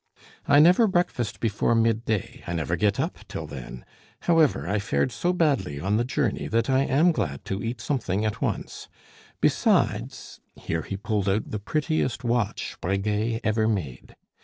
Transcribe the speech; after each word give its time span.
"I 0.47 0.57
never 0.57 0.87
breakfast 0.87 1.39
before 1.39 1.75
midday; 1.75 2.43
I 2.47 2.53
never 2.53 2.75
get 2.75 2.99
up 2.99 3.19
till 3.27 3.45
then. 3.45 3.85
However, 4.21 4.67
I 4.67 4.79
fared 4.79 5.11
so 5.11 5.31
badly 5.31 5.79
on 5.79 5.97
the 5.97 6.03
journey 6.03 6.47
that 6.47 6.71
I 6.71 6.79
am 6.85 7.11
glad 7.11 7.45
to 7.45 7.61
eat 7.61 7.79
something 7.79 8.25
at 8.25 8.41
once. 8.41 8.89
Besides" 9.41 10.39
here 10.55 10.81
he 10.81 10.97
pulled 10.97 11.29
out 11.29 11.51
the 11.51 11.59
prettiest 11.59 12.23
watch 12.23 12.77
Breguet 12.81 13.41
ever 13.43 13.67
made. 13.67 14.15